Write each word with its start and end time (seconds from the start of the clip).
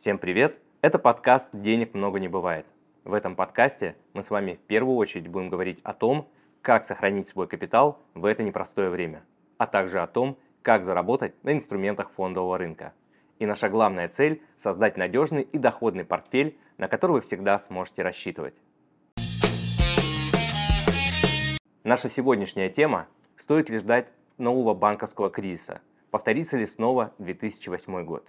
Всем 0.00 0.16
привет! 0.16 0.58
Это 0.80 0.98
подкаст 0.98 1.50
«Денег 1.52 1.92
много 1.92 2.20
не 2.20 2.28
бывает». 2.28 2.64
В 3.04 3.12
этом 3.12 3.36
подкасте 3.36 3.96
мы 4.14 4.22
с 4.22 4.30
вами 4.30 4.54
в 4.54 4.66
первую 4.66 4.96
очередь 4.96 5.28
будем 5.28 5.50
говорить 5.50 5.78
о 5.82 5.92
том, 5.92 6.26
как 6.62 6.86
сохранить 6.86 7.28
свой 7.28 7.46
капитал 7.46 7.98
в 8.14 8.24
это 8.24 8.42
непростое 8.42 8.88
время, 8.88 9.22
а 9.58 9.66
также 9.66 10.00
о 10.00 10.06
том, 10.06 10.38
как 10.62 10.86
заработать 10.86 11.34
на 11.44 11.52
инструментах 11.52 12.10
фондового 12.12 12.56
рынка. 12.56 12.94
И 13.40 13.44
наша 13.44 13.68
главная 13.68 14.08
цель– 14.08 14.40
создать 14.56 14.96
надежный 14.96 15.42
и 15.42 15.58
доходный 15.58 16.06
портфель, 16.06 16.56
на 16.78 16.88
который 16.88 17.12
вы 17.12 17.20
всегда 17.20 17.58
сможете 17.58 18.02
рассчитывать. 18.02 18.54
Наша 21.84 22.08
сегодняшняя 22.08 22.70
тема– 22.70 23.06
стоит 23.36 23.68
ли 23.68 23.76
ждать 23.76 24.06
нового 24.38 24.72
банковского 24.72 25.28
кризиса? 25.28 25.82
Повторится 26.10 26.56
ли 26.56 26.64
снова 26.64 27.12
2008 27.18 28.02
год? 28.06 28.26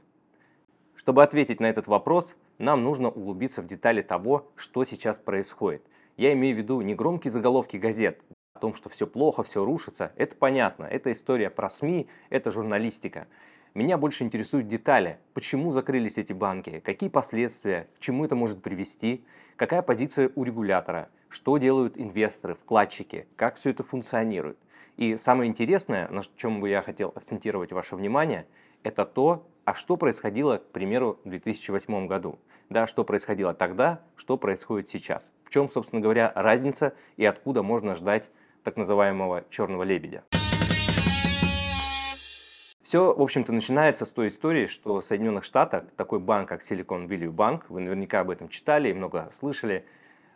Чтобы 1.02 1.24
ответить 1.24 1.60
на 1.60 1.66
этот 1.66 1.88
вопрос, 1.88 2.36
нам 2.60 2.84
нужно 2.84 3.10
углубиться 3.10 3.64
в 3.64 3.66
детали 3.66 4.04
того, 4.04 4.52
что 4.56 4.86
сейчас 4.86 5.18
происходит. 5.18 5.82
Я 6.16 6.32
имею 6.34 6.56
в 6.56 6.60
виду 6.60 6.80
не 6.82 6.94
громкие 6.94 7.32
заголовки 7.32 7.76
газет 7.76 8.22
о 8.54 8.60
том, 8.60 8.76
что 8.76 8.88
все 8.88 9.08
плохо, 9.08 9.42
все 9.42 9.66
рушится. 9.66 10.12
Это 10.16 10.36
понятно, 10.36 10.84
это 10.84 11.12
история 11.12 11.50
про 11.50 11.72
СМИ, 11.72 12.08
это 12.30 12.52
журналистика. 12.52 13.26
Меня 13.74 13.98
больше 13.98 14.24
интересуют 14.24 14.68
детали. 14.68 15.18
Почему 15.34 15.72
закрылись 15.72 16.20
эти 16.20 16.34
банки? 16.34 16.84
Какие 16.86 17.10
последствия? 17.10 17.88
К 17.98 18.00
чему 18.00 18.24
это 18.24 18.36
может 18.36 18.62
привести? 18.62 19.26
Какая 19.56 19.82
позиция 19.82 20.30
у 20.36 20.44
регулятора? 20.44 21.10
Что 21.30 21.58
делают 21.58 21.98
инвесторы, 21.98 22.54
вкладчики? 22.54 23.26
Как 23.38 23.56
все 23.56 23.72
это 23.72 23.82
функционирует? 23.82 24.60
И 24.98 25.18
самое 25.18 25.50
интересное, 25.50 26.08
на 26.10 26.22
чем 26.38 26.62
бы 26.62 26.70
я 26.70 26.84
хотел 26.84 27.12
акцентировать 27.16 27.72
ваше 27.72 27.96
внимание, 27.96 28.46
это 28.84 29.04
то, 29.04 29.48
а 29.66 29.74
что 29.74 29.98
происходило, 29.98 30.58
к 30.58 30.66
примеру, 30.72 31.20
в 31.24 31.30
2008 31.30 32.08
году. 32.08 32.40
Да, 32.70 32.88
что 32.88 33.04
происходило 33.04 33.54
тогда, 33.54 34.02
что 34.16 34.38
происходит 34.38 34.90
сейчас. 34.90 35.32
В 35.44 35.50
чем, 35.50 35.70
собственно 35.70 36.02
говоря, 36.02 36.32
разница 36.36 36.94
и 37.18 37.26
откуда 37.26 37.64
можно 37.64 37.96
ждать 37.96 38.30
так 38.64 38.78
называемого 38.78 39.44
черного 39.50 39.84
лебедя. 39.84 40.24
Все, 42.84 43.14
в 43.14 43.22
общем-то, 43.22 43.54
начинается 43.54 44.06
с 44.06 44.10
той 44.10 44.28
истории, 44.28 44.66
что 44.66 45.00
в 45.00 45.06
Соединенных 45.06 45.46
Штатах 45.46 45.86
такой 45.96 46.20
банк, 46.20 46.50
как 46.50 46.62
Silicon 46.62 47.08
Valley 47.08 47.34
Bank, 47.34 47.64
вы 47.70 47.80
наверняка 47.80 48.20
об 48.20 48.30
этом 48.30 48.50
читали 48.50 48.90
и 48.90 48.94
много 48.94 49.30
слышали, 49.32 49.86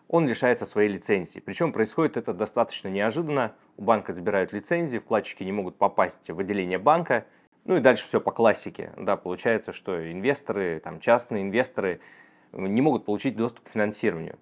он 0.08 0.28
лишается 0.28 0.66
своей 0.66 0.90
лицензии. 0.90 1.40
Причем 1.40 1.74
происходит 1.74 2.16
это 2.16 2.34
достаточно 2.34 2.88
неожиданно. 2.88 3.56
У 3.76 3.84
банка 3.84 4.14
забирают 4.14 4.54
лицензии, 4.54 5.00
вкладчики 5.00 5.44
не 5.44 5.52
могут 5.52 5.78
попасть 5.78 6.30
в 6.30 6.40
отделение 6.40 6.78
банка, 6.78 7.26
ну 7.66 7.78
и 7.78 7.80
дальше 7.82 8.08
все 8.08 8.22
по 8.22 8.32
классике. 8.32 8.94
Да, 8.96 9.18
получается, 9.18 9.74
что 9.74 10.12
инвесторы, 10.12 10.80
там, 10.80 11.00
частные 11.00 11.44
инвесторы 11.44 12.00
не 12.54 12.82
могут 12.82 13.06
получить 13.06 13.36
доступ 13.36 13.68
к 13.68 13.72
финансированию. 13.72 14.38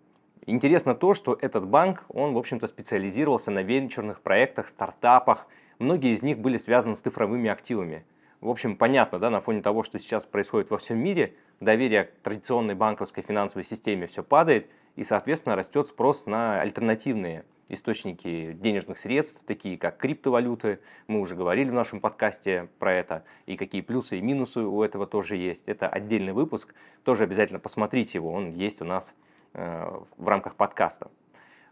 Интересно 0.45 0.93
то, 0.93 1.13
что 1.13 1.37
этот 1.39 1.65
банк, 1.65 2.03
он, 2.09 2.33
в 2.33 2.37
общем-то, 2.37 2.67
специализировался 2.67 3.49
на 3.49 3.63
венчурных 3.63 4.21
проектах, 4.21 4.67
стартапах. 4.67 5.47
Многие 5.79 6.13
из 6.13 6.21
них 6.21 6.37
были 6.37 6.57
связаны 6.57 6.97
с 6.97 6.99
цифровыми 6.99 7.49
активами. 7.49 8.05
В 8.41 8.49
общем, 8.49 8.75
понятно, 8.75 9.19
да, 9.19 9.29
на 9.29 9.39
фоне 9.39 9.61
того, 9.61 9.83
что 9.83 9.99
сейчас 9.99 10.25
происходит 10.25 10.69
во 10.69 10.77
всем 10.77 10.97
мире, 10.97 11.33
доверие 11.61 12.03
к 12.03 12.19
традиционной 12.23 12.75
банковской 12.75 13.23
финансовой 13.23 13.63
системе 13.63 14.07
все 14.07 14.21
падает, 14.21 14.69
и, 14.97 15.05
соответственно, 15.05 15.55
растет 15.55 15.87
спрос 15.87 16.25
на 16.25 16.59
альтернативные 16.59 17.45
источники 17.69 18.53
денежных 18.53 18.97
средств, 18.97 19.41
такие 19.45 19.77
как 19.77 19.97
криптовалюты. 19.97 20.79
Мы 21.07 21.19
уже 21.19 21.35
говорили 21.35 21.69
в 21.69 21.73
нашем 21.73 21.99
подкасте 21.99 22.69
про 22.79 22.93
это, 22.93 23.23
и 23.45 23.57
какие 23.57 23.81
плюсы 23.81 24.17
и 24.17 24.21
минусы 24.21 24.61
у 24.61 24.83
этого 24.83 25.07
тоже 25.07 25.35
есть. 25.35 25.63
Это 25.67 25.87
отдельный 25.87 26.33
выпуск, 26.33 26.73
тоже 27.03 27.23
обязательно 27.23 27.59
посмотрите 27.59 28.17
его, 28.17 28.31
он 28.31 28.51
есть 28.51 28.81
у 28.81 28.85
нас 28.85 29.15
э, 29.53 30.01
в 30.17 30.27
рамках 30.27 30.55
подкаста. 30.55 31.09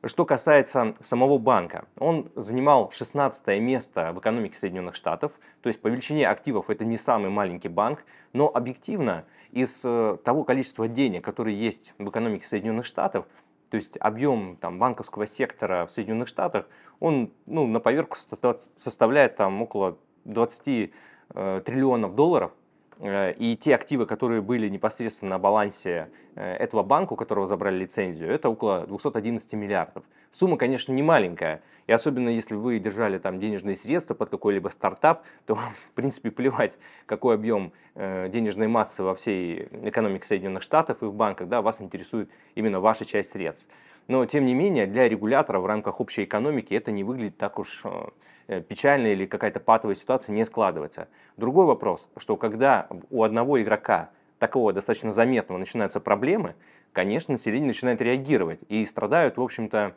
Что 0.03 0.25
касается 0.25 0.95
самого 1.01 1.37
банка, 1.37 1.85
он 1.99 2.31
занимал 2.35 2.89
16 2.91 3.61
место 3.61 4.11
в 4.13 4.19
экономике 4.19 4.57
Соединенных 4.57 4.95
Штатов, 4.95 5.31
то 5.61 5.67
есть 5.67 5.79
по 5.79 5.89
величине 5.89 6.27
активов 6.27 6.71
это 6.71 6.83
не 6.83 6.97
самый 6.97 7.29
маленький 7.29 7.67
банк, 7.67 8.03
но 8.33 8.49
объективно 8.51 9.25
из 9.51 9.81
э, 9.83 10.17
того 10.23 10.43
количества 10.43 10.87
денег, 10.87 11.23
которые 11.23 11.59
есть 11.59 11.93
в 11.99 12.09
экономике 12.09 12.47
Соединенных 12.47 12.87
Штатов, 12.87 13.27
то 13.71 13.77
есть 13.77 13.95
объем 14.01 14.57
там, 14.57 14.77
банковского 14.79 15.25
сектора 15.25 15.87
в 15.87 15.91
Соединенных 15.91 16.27
Штатах, 16.27 16.67
он 16.99 17.31
ну, 17.45 17.65
на 17.65 17.79
поверку 17.79 18.17
составляет 18.75 19.37
там, 19.37 19.61
около 19.61 19.97
20 20.25 20.91
э, 21.33 21.61
триллионов 21.65 22.13
долларов. 22.13 22.51
Э, 23.01 23.33
и 23.33 23.57
те 23.57 23.75
активы, 23.75 24.05
которые 24.05 24.41
были 24.41 24.69
непосредственно 24.69 25.31
на 25.31 25.39
балансе 25.39 26.09
э, 26.35 26.53
этого 26.55 26.83
банка, 26.83 27.13
у 27.13 27.15
которого 27.15 27.47
забрали 27.47 27.79
лицензию, 27.79 28.29
это 28.29 28.49
около 28.49 28.85
211 28.85 29.53
миллиардов. 29.53 30.03
Сумма, 30.31 30.55
конечно, 30.57 30.93
не 30.93 31.01
маленькая. 31.01 31.61
И 31.87 31.91
особенно 31.91 32.29
если 32.29 32.53
вы 32.53 32.79
держали 32.79 33.17
там 33.17 33.39
денежные 33.39 33.75
средства 33.75 34.13
под 34.13 34.29
какой-либо 34.29 34.69
стартап, 34.69 35.23
то 35.47 35.55
в 35.55 35.91
принципе, 35.95 36.29
плевать, 36.29 36.73
какой 37.07 37.35
объем 37.35 37.73
э, 37.95 38.29
денежной 38.29 38.67
массы 38.67 39.01
во 39.01 39.15
всей 39.15 39.67
экономике 39.83 40.27
Соединенных 40.27 40.61
Штатов 40.61 41.01
и 41.01 41.05
в 41.05 41.13
банках, 41.13 41.47
да, 41.47 41.61
вас 41.61 41.81
интересует 41.81 42.29
именно 42.53 42.79
ваша 42.79 43.05
часть 43.05 43.31
средств. 43.31 43.67
Но, 44.07 44.25
тем 44.25 44.45
не 44.45 44.53
менее, 44.53 44.87
для 44.87 45.07
регулятора 45.07 45.59
в 45.59 45.65
рамках 45.65 45.99
общей 45.99 46.23
экономики 46.23 46.73
это 46.73 46.91
не 46.91 47.03
выглядит 47.03 47.37
так 47.37 47.59
уж 47.59 47.83
Э, 48.51 48.59
печальная 48.59 49.13
или 49.13 49.25
какая-то 49.25 49.61
патовая 49.61 49.95
ситуация 49.95 50.33
не 50.33 50.43
складывается. 50.43 51.07
Другой 51.37 51.65
вопрос, 51.65 52.09
что 52.17 52.35
когда 52.35 52.87
у 53.09 53.23
одного 53.23 53.61
игрока, 53.61 54.09
такого 54.39 54.73
достаточно 54.73 55.13
заметного, 55.13 55.57
начинаются 55.57 56.01
проблемы, 56.01 56.55
конечно, 56.91 57.31
население 57.31 57.67
начинает 57.67 58.01
реагировать 58.01 58.59
и 58.67 58.85
страдают, 58.85 59.37
в 59.37 59.41
общем-то, 59.41 59.95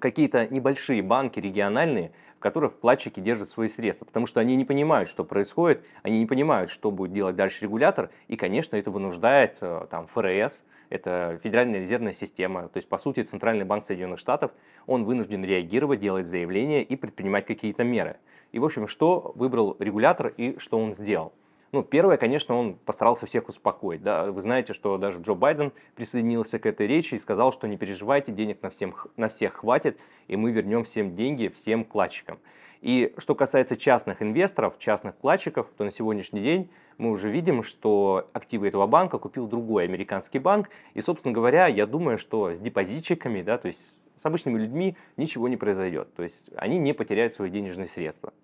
какие-то 0.00 0.46
небольшие 0.48 1.02
банки 1.02 1.40
региональные, 1.40 2.12
в 2.36 2.40
которых 2.40 2.72
вкладчики 2.72 3.20
держат 3.20 3.50
свои 3.50 3.68
средства, 3.68 4.04
потому 4.04 4.26
что 4.26 4.40
они 4.40 4.56
не 4.56 4.64
понимают, 4.64 5.08
что 5.08 5.24
происходит, 5.24 5.84
они 6.02 6.18
не 6.18 6.26
понимают, 6.26 6.70
что 6.70 6.90
будет 6.90 7.12
делать 7.12 7.36
дальше 7.36 7.64
регулятор, 7.64 8.10
и, 8.28 8.36
конечно, 8.36 8.76
это 8.76 8.90
вынуждает 8.90 9.58
э, 9.60 9.86
там, 9.90 10.06
ФРС, 10.08 10.64
это 10.90 11.40
Федеральная 11.42 11.80
резервная 11.80 12.12
система, 12.12 12.68
то 12.68 12.78
есть, 12.78 12.88
по 12.88 12.98
сути, 12.98 13.22
Центральный 13.22 13.64
банк 13.64 13.84
Соединенных 13.84 14.18
Штатов, 14.18 14.52
он 14.86 15.04
вынужден 15.04 15.44
реагировать, 15.44 16.00
делать 16.00 16.26
заявления 16.26 16.82
и 16.82 16.96
предпринимать 16.96 17.46
какие-то 17.46 17.84
меры. 17.84 18.16
И, 18.52 18.58
в 18.58 18.64
общем, 18.64 18.86
что 18.86 19.32
выбрал 19.34 19.76
регулятор 19.78 20.28
и 20.36 20.58
что 20.58 20.78
он 20.78 20.94
сделал? 20.94 21.32
Ну, 21.74 21.82
первое, 21.82 22.18
конечно, 22.18 22.54
он 22.54 22.74
постарался 22.74 23.24
всех 23.24 23.48
успокоить. 23.48 24.02
Да? 24.02 24.30
Вы 24.30 24.42
знаете, 24.42 24.74
что 24.74 24.98
даже 24.98 25.22
Джо 25.22 25.32
Байден 25.32 25.72
присоединился 25.94 26.58
к 26.58 26.66
этой 26.66 26.86
речи 26.86 27.14
и 27.14 27.18
сказал, 27.18 27.50
что 27.50 27.66
не 27.66 27.78
переживайте, 27.78 28.30
денег 28.30 28.60
на, 28.60 28.68
всем, 28.68 28.94
на 29.16 29.30
всех 29.30 29.54
хватит, 29.54 29.98
и 30.28 30.36
мы 30.36 30.52
вернем 30.52 30.84
всем 30.84 31.16
деньги 31.16 31.48
всем 31.48 31.86
вкладчикам. 31.86 32.38
И 32.82 33.14
что 33.16 33.34
касается 33.34 33.76
частных 33.76 34.20
инвесторов, 34.20 34.78
частных 34.78 35.14
вкладчиков, 35.14 35.66
то 35.78 35.84
на 35.84 35.90
сегодняшний 35.90 36.42
день 36.42 36.68
мы 36.98 37.10
уже 37.10 37.30
видим, 37.30 37.62
что 37.62 38.28
активы 38.34 38.68
этого 38.68 38.86
банка 38.86 39.16
купил 39.18 39.46
другой 39.46 39.84
американский 39.84 40.40
банк. 40.40 40.68
И, 40.92 41.00
собственно 41.00 41.32
говоря, 41.32 41.68
я 41.68 41.86
думаю, 41.86 42.18
что 42.18 42.52
с 42.52 42.58
депозитчиками, 42.58 43.40
да, 43.40 43.56
то 43.56 43.68
есть 43.68 43.94
с 44.18 44.26
обычными 44.26 44.58
людьми 44.58 44.94
ничего 45.16 45.48
не 45.48 45.56
произойдет. 45.56 46.12
То 46.16 46.22
есть 46.22 46.50
они 46.54 46.76
не 46.76 46.92
потеряют 46.92 47.32
свои 47.32 47.48
денежные 47.48 47.86
средства. 47.86 48.34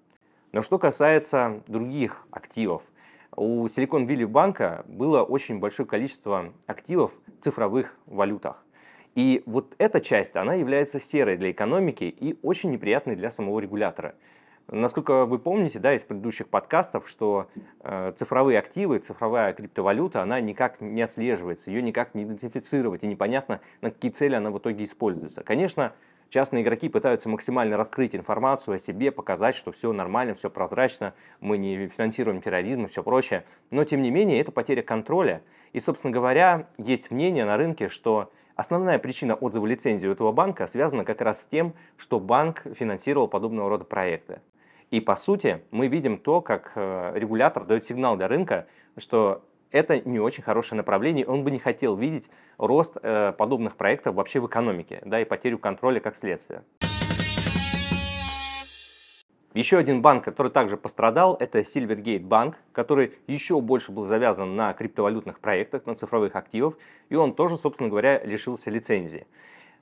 Но 0.53 0.63
что 0.63 0.79
касается 0.79 1.63
других 1.67 2.27
активов, 2.31 2.83
у 3.37 3.67
Silicon 3.67 4.07
Valley 4.07 4.27
банка 4.27 4.85
было 4.89 5.23
очень 5.23 5.59
большое 5.59 5.89
количество 5.89 6.53
активов 6.67 7.13
в 7.39 7.45
цифровых 7.45 7.95
валютах. 8.07 8.65
И 9.15 9.43
вот 9.47 9.75
эта 9.79 10.01
часть, 10.01 10.37
она 10.37 10.55
является 10.55 11.01
серой 11.01 11.37
для 11.37 11.51
экономики 11.51 12.05
и 12.05 12.39
очень 12.43 12.71
неприятной 12.71 13.17
для 13.17 13.31
самого 13.31 13.59
регулятора. 13.59 14.15
Насколько 14.71 15.25
вы 15.25 15.39
помните, 15.39 15.79
да, 15.79 15.95
из 15.95 16.03
предыдущих 16.03 16.49
подкастов, 16.49 17.09
что 17.09 17.49
э, 17.81 18.13
цифровые 18.17 18.59
активы, 18.59 18.99
цифровая 18.99 19.55
криптовалюта, 19.55 20.23
она 20.23 20.41
никак 20.41 20.83
не 20.83 21.01
отслеживается, 21.01 21.71
ее 21.71 21.81
никак 21.81 22.15
не 22.15 22.25
идентифицировать, 22.25 23.03
и 23.03 23.07
непонятно, 23.07 23.61
на 23.81 23.91
какие 23.91 24.11
цели 24.11 24.35
она 24.35 24.51
в 24.51 24.59
итоге 24.59 24.85
используется. 24.85 25.43
Конечно, 25.43 25.95
частные 26.31 26.63
игроки 26.63 26.89
пытаются 26.89 27.29
максимально 27.29 27.77
раскрыть 27.77 28.15
информацию 28.15 28.75
о 28.75 28.79
себе, 28.79 29.11
показать, 29.11 29.55
что 29.55 29.73
все 29.73 29.93
нормально, 29.93 30.35
все 30.35 30.51
прозрачно, 30.51 31.15
мы 31.41 31.59
не 31.59 31.89
финансируем 31.89 32.41
терроризм 32.43 32.85
и 32.85 32.89
все 32.89 33.03
прочее, 33.03 33.45
но 33.71 33.85
тем 33.85 34.03
не 34.03 34.11
менее 34.11 34.41
это 34.41 34.53
потеря 34.53 34.83
контроля. 34.83 35.43
И, 35.73 35.81
собственно 35.81 36.13
говоря, 36.13 36.69
есть 36.79 37.11
мнение 37.11 37.45
на 37.45 37.57
рынке, 37.57 37.89
что 37.89 38.31
Основная 38.59 38.99
причина 38.99 39.37
отзыва 39.37 39.67
лицензии 39.67 40.09
у 40.09 40.11
этого 40.11 40.33
банка 40.33 40.67
связана 40.67 41.05
как 41.05 41.21
раз 41.21 41.43
с 41.43 41.45
тем, 41.45 41.75
что 41.97 42.19
банк 42.19 42.65
финансировал 42.75 43.29
подобного 43.29 43.69
рода 43.69 43.85
проекты. 43.85 44.41
И 44.91 44.99
по 44.99 45.15
сути 45.15 45.63
мы 45.71 45.87
видим 45.87 46.19
то, 46.19 46.41
как 46.41 46.73
э, 46.75 47.13
регулятор 47.15 47.65
дает 47.65 47.87
сигнал 47.87 48.17
для 48.17 48.27
рынка, 48.27 48.67
что 48.97 49.45
это 49.71 50.01
не 50.01 50.21
очень 50.21 50.43
хорошее 50.43 50.77
направление, 50.77 51.27
он 51.27 51.45
бы 51.45 51.51
не 51.51 51.59
хотел 51.59 51.97
видеть 51.97 52.29
рост 52.59 52.97
э, 53.03 53.33
подобных 53.33 53.77
проектов 53.77 54.15
вообще 54.15 54.41
в 54.41 54.47
экономике, 54.47 55.01
да, 55.05 55.21
и 55.21 55.25
потерю 55.25 55.59
контроля 55.59 56.01
как 56.01 56.17
следствие. 56.17 56.63
Еще 59.55 59.79
один 59.79 60.03
банк, 60.03 60.25
который 60.25 60.53
также 60.53 60.77
пострадал, 60.77 61.37
это 61.41 61.61
Silvergate 61.61 62.21
Bank, 62.21 62.55
который 62.73 63.15
еще 63.27 63.61
больше 63.61 63.91
был 63.91 64.07
завязан 64.07 64.55
на 64.55 64.73
криптовалютных 64.73 65.41
проектах, 65.41 65.87
на 65.87 65.95
цифровых 65.95 66.37
активах, 66.37 66.75
и 67.09 67.17
он 67.17 67.35
тоже, 67.35 67.57
собственно 67.57 67.89
говоря, 67.89 68.23
лишился 68.25 68.71
лицензии. 68.71 69.27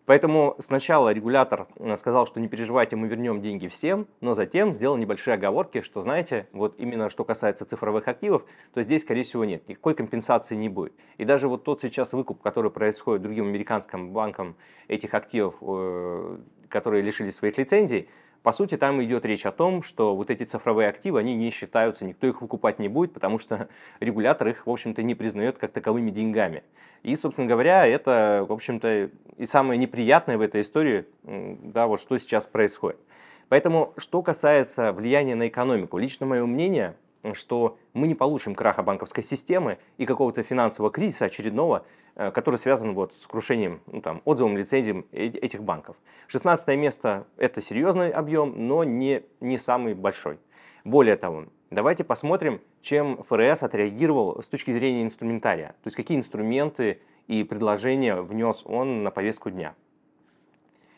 Поэтому 0.06 0.54
сначала 0.60 1.12
регулятор 1.12 1.66
э, 1.76 1.96
сказал, 1.96 2.26
что 2.26 2.40
не 2.40 2.48
переживайте, 2.48 2.94
мы 2.94 3.08
вернем 3.08 3.42
деньги 3.42 3.66
всем, 3.66 4.06
но 4.20 4.34
затем 4.34 4.72
сделал 4.72 4.96
небольшие 4.96 5.34
оговорки, 5.34 5.80
что, 5.80 6.00
знаете, 6.00 6.46
вот 6.52 6.76
именно 6.78 7.10
что 7.10 7.24
касается 7.24 7.64
цифровых 7.66 8.06
активов, 8.06 8.44
то 8.72 8.82
здесь, 8.82 9.02
скорее 9.02 9.24
всего, 9.24 9.44
нет, 9.44 9.68
никакой 9.68 9.94
компенсации 9.94 10.54
не 10.54 10.68
будет. 10.68 10.92
И 11.18 11.24
даже 11.24 11.48
вот 11.48 11.64
тот 11.64 11.82
сейчас 11.82 12.12
выкуп, 12.12 12.40
который 12.40 12.70
происходит 12.70 13.22
другим 13.22 13.46
американским 13.46 14.12
банкам 14.12 14.56
этих 14.86 15.12
активов, 15.12 15.56
э, 15.60 16.38
которые 16.68 17.02
лишились 17.02 17.34
своих 17.34 17.58
лицензий, 17.58 18.08
по 18.46 18.52
сути, 18.52 18.76
там 18.76 19.02
идет 19.02 19.24
речь 19.24 19.44
о 19.44 19.50
том, 19.50 19.82
что 19.82 20.14
вот 20.14 20.30
эти 20.30 20.44
цифровые 20.44 20.88
активы, 20.88 21.18
они 21.18 21.34
не 21.34 21.50
считаются, 21.50 22.04
никто 22.04 22.28
их 22.28 22.42
выкупать 22.42 22.78
не 22.78 22.86
будет, 22.86 23.12
потому 23.12 23.40
что 23.40 23.68
регулятор 23.98 24.46
их, 24.46 24.68
в 24.68 24.70
общем-то, 24.70 25.02
не 25.02 25.16
признает 25.16 25.58
как 25.58 25.72
таковыми 25.72 26.12
деньгами. 26.12 26.62
И, 27.02 27.16
собственно 27.16 27.48
говоря, 27.48 27.84
это, 27.84 28.46
в 28.48 28.52
общем-то, 28.52 29.10
и 29.36 29.46
самое 29.46 29.78
неприятное 29.78 30.38
в 30.38 30.42
этой 30.42 30.60
истории, 30.60 31.06
да, 31.24 31.88
вот 31.88 32.00
что 32.00 32.16
сейчас 32.18 32.46
происходит. 32.46 33.00
Поэтому, 33.48 33.92
что 33.96 34.22
касается 34.22 34.92
влияния 34.92 35.34
на 35.34 35.48
экономику, 35.48 35.98
лично 35.98 36.24
мое 36.24 36.46
мнение, 36.46 36.94
что 37.34 37.78
мы 37.92 38.08
не 38.08 38.14
получим 38.14 38.54
краха 38.54 38.82
банковской 38.82 39.24
системы 39.24 39.78
и 39.98 40.06
какого-то 40.06 40.42
финансового 40.42 40.90
кризиса 40.90 41.26
очередного, 41.26 41.84
Э, 42.18 42.30
который 42.30 42.56
связан 42.56 42.94
вот 42.94 43.12
с 43.12 43.26
крушением, 43.26 43.82
ну, 43.86 44.00
там, 44.00 44.22
отзывом, 44.24 44.56
лицензиям 44.56 45.04
этих 45.12 45.62
банков. 45.62 45.96
16 46.28 46.68
место– 46.78 47.26
это 47.36 47.60
серьезный 47.60 48.10
объем, 48.10 48.54
но 48.56 48.84
не, 48.84 49.22
не 49.40 49.58
самый 49.58 49.92
большой. 49.92 50.38
Более 50.82 51.16
того, 51.16 51.44
давайте 51.70 52.04
посмотрим, 52.04 52.62
чем 52.80 53.22
ФРС 53.22 53.62
отреагировал 53.62 54.42
с 54.42 54.46
точки 54.46 54.72
зрения 54.72 55.02
инструментария, 55.02 55.68
то 55.68 55.88
есть 55.88 55.96
какие 55.96 56.16
инструменты 56.16 57.02
и 57.26 57.44
предложения 57.44 58.22
внес 58.22 58.62
он 58.64 59.02
на 59.02 59.10
повестку 59.10 59.50
дня. 59.50 59.74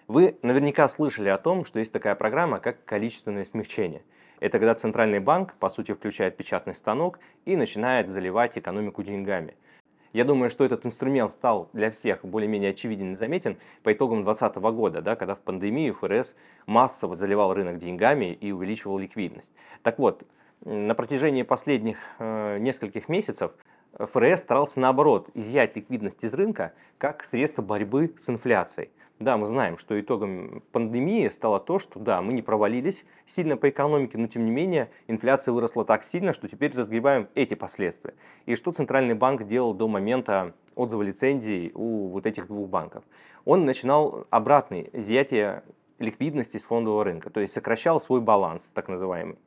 Вы 0.07 0.39
наверняка 0.43 0.89
слышали 0.89 1.31
о 1.31 1.37
том, 1.37 1.65
что 1.65 1.81
есть 1.81 1.91
такая 1.91 2.15
программа, 2.15 2.61
как 2.61 2.85
количественное 2.85 3.43
смягчение. 3.43 4.03
Это 4.41 4.59
когда 4.59 4.75
центральный 4.75 5.21
банк, 5.21 5.55
по 5.55 5.69
сути, 5.69 5.93
включает 5.93 6.37
печатный 6.37 6.75
станок 6.75 7.19
и 7.45 7.57
начинает 7.57 8.11
заливать 8.11 8.57
экономику 8.57 9.03
деньгами– 9.03 9.55
я 10.13 10.25
думаю, 10.25 10.49
что 10.49 10.65
этот 10.65 10.87
инструмент 10.87 11.33
стал 11.33 11.69
для 11.73 11.91
всех 11.91 12.25
более-менее 12.25 12.71
очевиден 12.71 13.13
и 13.13 13.17
заметен 13.17 13.59
по 13.83 13.93
итогам 13.93 14.23
2020 14.23 14.57
года, 14.75 15.03
да, 15.03 15.17
когда 15.17 15.35
в 15.35 15.41
пандемию 15.41 15.95
ФРС 15.95 16.35
массово 16.67 17.17
заливал 17.17 17.53
рынок 17.53 17.79
деньгами 17.79 18.33
и 18.33 18.51
увеличивал 18.51 18.99
ликвидность. 18.99 19.53
Так 19.83 19.99
вот, 19.99 20.23
на 20.65 20.95
протяжении 20.95 21.43
последних 21.43 21.99
э, 22.19 22.59
нескольких 22.59 23.09
месяцев 23.09 23.53
ФРС 23.99 24.41
старался 24.41 24.81
наоборот 24.81 25.29
изъять 25.35 25.77
ликвидность 25.77 26.23
из 26.23 26.35
рынка 26.35 26.73
как 26.99 27.25
средство 27.25 27.63
борьбы 27.63 28.15
с 28.17 28.29
инфляцией. 28.29 28.91
Да, 29.19 29.37
мы 29.37 29.49
знаем, 29.49 29.79
что 29.79 30.01
итогом 30.01 30.63
пандемии 30.71 31.27
стало 31.29 31.59
то, 31.59 31.81
что 31.81 31.99
да, 31.99 32.23
мы 32.23 32.33
не 32.33 32.43
провалились 32.43 33.05
сильно 33.27 33.57
по 33.57 33.69
экономике, 33.69 34.17
но 34.17 34.29
тем 34.29 34.45
не 34.45 34.53
менее 34.53 34.91
инфляция 35.09 35.53
выросла 35.53 35.85
так 35.85 36.05
сильно, 36.05 36.33
что 36.33 36.47
теперь 36.49 36.77
разгребаем 36.77 37.29
эти 37.35 37.55
последствия. 37.55 38.15
И 38.47 38.55
что 38.55 38.71
Центральный 38.71 39.15
банк 39.15 39.45
делал 39.45 39.75
до 39.75 39.89
момента 39.89 40.55
отзыва 40.77 41.03
лицензий 41.03 41.73
у 41.75 42.09
вот 42.09 42.27
этих 42.27 42.47
двух 42.47 42.69
банков? 42.69 43.03
Он 43.45 43.65
начинал 43.65 44.27
обратное 44.31 44.89
изъятие 44.93 45.65
ликвидности 45.99 46.59
с 46.59 46.63
фондового 46.63 47.03
рынка, 47.03 47.31
то 47.31 47.41
есть 47.41 47.53
сокращал 47.53 48.01
свой 48.01 48.21
баланс, 48.21 48.71
так 48.73 48.89
называемый 48.89 49.39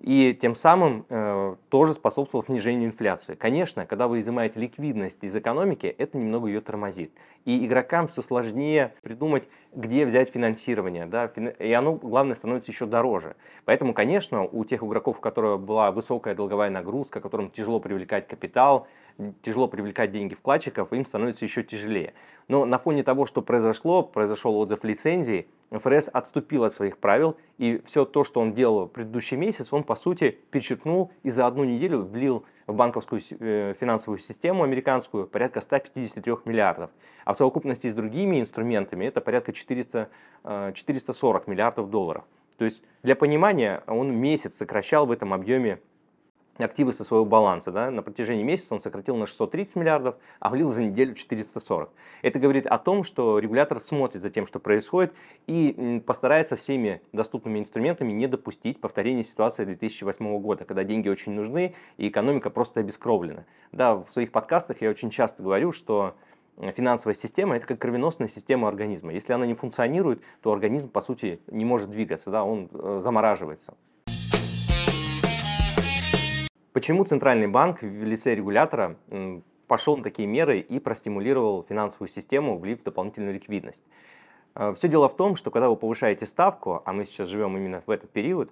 и 0.00 0.38
тем 0.40 0.54
самым 0.54 1.06
э, 1.08 1.56
тоже 1.68 1.94
способствовал 1.94 2.44
снижению 2.44 2.88
инфляции. 2.88 3.34
Конечно, 3.34 3.86
когда 3.86 4.08
вы 4.08 4.20
изымаете 4.20 4.60
ликвидность 4.60 5.22
из 5.22 5.34
экономики, 5.34 5.86
это 5.86 6.18
немного 6.18 6.48
ее 6.48 6.60
тормозит. 6.60 7.12
И 7.44 7.64
игрокам 7.64 8.08
все 8.08 8.22
сложнее 8.22 8.94
придумать, 9.02 9.44
где 9.72 10.04
взять 10.04 10.30
финансирование, 10.30 11.06
да, 11.06 11.30
и 11.58 11.72
оно, 11.72 11.94
главное, 11.94 12.34
становится 12.34 12.72
еще 12.72 12.86
дороже. 12.86 13.36
Поэтому, 13.64 13.94
конечно, 13.94 14.42
у 14.42 14.64
тех 14.64 14.82
игроков, 14.82 15.18
у 15.18 15.20
которых 15.20 15.60
была 15.60 15.90
высокая 15.92 16.34
долговая 16.34 16.70
нагрузка, 16.70 17.20
которым 17.20 17.50
тяжело 17.50 17.80
привлекать 17.80 18.26
капитал, 18.26 18.86
тяжело 19.42 19.68
привлекать 19.68 20.12
деньги 20.12 20.34
вкладчиков, 20.34 20.92
им 20.92 21.06
становится 21.06 21.44
еще 21.44 21.62
тяжелее. 21.62 22.14
Но 22.48 22.64
на 22.64 22.78
фоне 22.78 23.02
того, 23.02 23.26
что 23.26 23.42
произошло, 23.42 24.02
произошел 24.02 24.56
отзыв 24.56 24.84
лицензии, 24.84 25.48
ФРС 25.70 26.08
отступил 26.12 26.64
от 26.64 26.72
своих 26.72 26.98
правил, 26.98 27.36
и 27.58 27.82
все 27.86 28.04
то, 28.04 28.22
что 28.22 28.40
он 28.40 28.52
делал 28.52 28.86
в 28.86 28.88
предыдущий 28.88 29.36
месяц, 29.36 29.72
он, 29.72 29.82
по 29.82 29.96
сути, 29.96 30.38
перечеркнул 30.50 31.10
и 31.22 31.30
за 31.30 31.46
одну 31.46 31.64
неделю 31.64 32.02
влил 32.02 32.44
в 32.66 32.74
банковскую 32.74 33.20
э, 33.40 33.74
финансовую 33.78 34.18
систему 34.18 34.62
американскую 34.62 35.26
порядка 35.26 35.60
153 35.60 36.34
миллиардов. 36.44 36.90
А 37.24 37.32
в 37.32 37.36
совокупности 37.36 37.90
с 37.90 37.94
другими 37.94 38.40
инструментами 38.40 39.06
это 39.06 39.20
порядка 39.20 39.52
400, 39.52 40.08
440 40.74 41.48
э, 41.48 41.50
миллиардов 41.50 41.90
долларов. 41.90 42.24
То 42.58 42.64
есть, 42.64 42.82
для 43.02 43.16
понимания, 43.16 43.82
он 43.86 44.14
месяц 44.14 44.56
сокращал 44.56 45.06
в 45.06 45.10
этом 45.10 45.34
объеме 45.34 45.80
активы 46.64 46.92
со 46.92 47.04
своего 47.04 47.24
баланса. 47.24 47.72
Да? 47.72 47.90
На 47.90 48.02
протяжении 48.02 48.42
месяца 48.42 48.74
он 48.74 48.80
сократил 48.80 49.16
на 49.16 49.26
630 49.26 49.76
миллиардов, 49.76 50.16
а 50.40 50.50
влил 50.50 50.72
за 50.72 50.82
неделю 50.82 51.14
440. 51.14 51.90
Это 52.22 52.38
говорит 52.38 52.66
о 52.66 52.78
том, 52.78 53.04
что 53.04 53.38
регулятор 53.38 53.80
смотрит 53.80 54.22
за 54.22 54.30
тем, 54.30 54.46
что 54.46 54.58
происходит, 54.58 55.12
и 55.46 56.02
постарается 56.06 56.56
всеми 56.56 57.00
доступными 57.12 57.58
инструментами 57.58 58.12
не 58.12 58.26
допустить 58.26 58.80
повторения 58.80 59.24
ситуации 59.24 59.64
2008 59.64 60.38
года, 60.40 60.64
когда 60.64 60.84
деньги 60.84 61.08
очень 61.08 61.32
нужны 61.32 61.74
и 61.96 62.08
экономика 62.08 62.50
просто 62.50 62.80
обескровлена. 62.80 63.44
Да, 63.72 63.96
в 63.96 64.10
своих 64.10 64.32
подкастах 64.32 64.80
я 64.80 64.90
очень 64.90 65.10
часто 65.10 65.42
говорю, 65.42 65.72
что 65.72 66.14
финансовая 66.74 67.14
система– 67.14 67.56
это 67.56 67.66
как 67.66 67.78
кровеносная 67.78 68.28
система 68.28 68.68
организма. 68.68 69.12
Если 69.12 69.32
она 69.32 69.46
не 69.46 69.54
функционирует, 69.54 70.22
то 70.42 70.52
организм, 70.52 70.88
по 70.88 71.00
сути, 71.00 71.40
не 71.48 71.64
может 71.64 71.90
двигаться, 71.90 72.30
да, 72.30 72.44
он 72.44 72.68
э, 72.72 73.00
замораживается. 73.02 73.74
Почему 76.76 77.04
Центральный 77.04 77.46
банк 77.46 77.80
в 77.80 78.04
лице 78.04 78.34
регулятора 78.34 78.96
пошел 79.66 79.96
на 79.96 80.02
такие 80.02 80.28
меры 80.28 80.60
и 80.60 80.78
простимулировал 80.78 81.64
финансовую 81.66 82.10
систему, 82.10 82.58
влив 82.58 82.82
дополнительную 82.82 83.32
ликвидность? 83.32 83.82
Э, 84.54 84.74
Все 84.76 84.86
дело 84.88 85.08
в 85.08 85.16
том, 85.16 85.36
что 85.36 85.50
когда 85.50 85.70
вы 85.70 85.76
повышаете 85.76 86.26
ставку, 86.26 86.82
а 86.84 86.92
мы 86.92 87.06
сейчас 87.06 87.28
живем 87.28 87.56
именно 87.56 87.80
в 87.86 87.90
этот 87.90 88.10
период, 88.10 88.50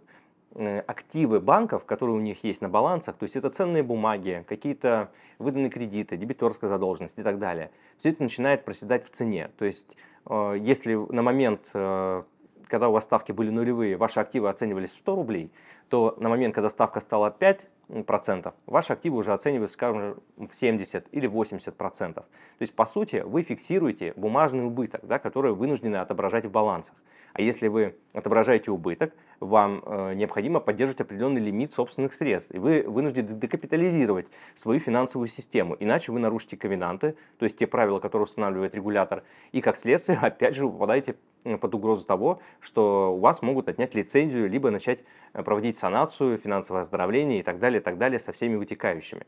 э, 0.55 0.81
активы 0.87 1.39
банков, 1.39 1.85
которые 1.85 2.17
у 2.17 2.21
них 2.21 2.43
есть 2.45 2.63
на 2.63 2.71
балансах, 2.71 3.17
то 3.17 3.25
есть 3.25 3.37
это 3.37 3.51
ценные 3.51 3.83
бумаги, 3.83 4.43
какие-то 4.49 5.11
выданные 5.39 5.69
кредиты, 5.69 6.17
дебиторская 6.17 6.71
задолженность 6.71 7.19
и 7.19 7.23
так 7.23 7.39
далее, 7.39 7.73
все 7.99 8.09
это 8.09 8.23
начинает 8.23 8.65
проседать 8.65 9.05
в 9.05 9.11
цене. 9.11 9.51
То 9.59 9.67
есть 9.67 9.99
э, 10.31 10.57
если 10.59 10.95
на 10.95 11.21
момент, 11.21 11.69
когда 11.73 12.89
у 12.89 12.93
вас 12.93 13.05
ставки 13.05 13.33
были 13.33 13.51
нулевые, 13.51 13.99
ваши 13.99 14.19
активы 14.19 14.49
оценивались 14.49 14.93
в 14.93 14.97
100 14.97 15.15
рублей, 15.15 15.53
то 15.91 16.17
на 16.19 16.31
момент, 16.31 16.55
когда 16.55 16.71
ставка 16.71 17.01
стала 17.01 17.31
5, 17.31 17.61
процентов, 18.07 18.55
ваши 18.67 18.93
активы 18.93 19.19
уже 19.19 19.33
оцениваются, 19.33 19.75
скажем, 19.75 20.17
в 20.37 20.55
70 20.55 21.07
или 21.13 21.27
80 21.27 21.77
процентов. 21.77 22.25
То 22.59 22.63
есть, 22.63 22.75
по 22.75 22.85
сути, 22.87 23.23
вы 23.25 23.43
фиксируете 23.43 24.13
бумажный 24.17 24.65
убыток, 24.65 25.01
да, 25.05 25.19
который 25.19 25.53
вынуждены 25.53 25.97
отображать 25.97 26.45
в 26.45 26.51
балансах. 26.51 26.95
А 27.35 27.43
если 27.43 27.67
вы 27.67 27.97
отображаете 28.13 28.71
убыток, 28.71 29.13
вам 29.41 29.83
э, 29.85 30.15
необходимо 30.15 30.61
поддерживать 30.61 31.01
определенный 31.01 31.41
лимит 31.41 31.75
собственных 31.75 32.15
средств. 32.15 32.55
И 32.55 32.59
вы 32.59 32.85
вынуждены 32.87 33.35
декапитализировать 33.35 34.27
свою 34.55 34.79
финансовую 34.79 35.27
систему. 35.27 35.77
Иначе 35.81 36.13
вы 36.13 36.21
нарушите 36.21 36.57
ковенанты, 36.57 37.17
то 37.39 37.45
есть 37.45 37.59
те 37.59 37.67
правила, 37.67 37.99
которые 37.99 38.25
устанавливает 38.25 38.77
регулятор. 38.77 39.25
И 39.51 39.61
как 39.61 39.77
следствие, 39.77 40.17
опять 40.23 40.55
же, 40.55 40.65
вы 40.65 40.73
попадаете 40.73 41.17
под 41.43 41.75
угрозу 41.75 42.07
того, 42.07 42.41
что 42.61 43.15
у 43.15 43.19
вас 43.19 43.43
могут 43.43 43.69
отнять 43.69 43.95
лицензию, 43.95 44.49
либо 44.49 44.71
начать 44.71 45.01
э, 45.01 45.05
проводить 45.45 45.79
санацию, 45.79 46.39
финансовое 46.39 46.83
оздоровление 46.83 47.41
и 47.41 47.43
так 47.43 47.59
далее, 47.59 47.81
и 47.81 47.83
так 47.83 47.99
далее 47.99 48.21
со 48.21 48.33
всеми 48.33 48.57
вытекающими. 48.57 49.27